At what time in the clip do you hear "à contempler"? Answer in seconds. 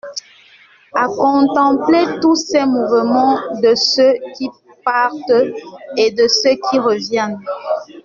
0.95-2.05